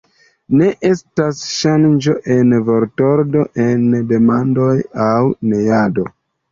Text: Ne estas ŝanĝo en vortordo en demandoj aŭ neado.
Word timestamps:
Ne 0.61 0.69
estas 0.87 1.41
ŝanĝo 1.49 2.17
en 2.37 2.57
vortordo 2.71 3.47
en 3.69 3.87
demandoj 4.15 4.75
aŭ 5.13 5.17
neado. 5.55 6.13